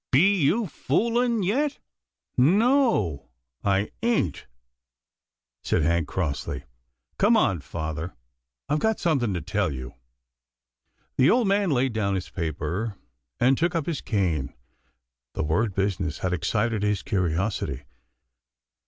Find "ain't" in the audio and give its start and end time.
4.01-4.47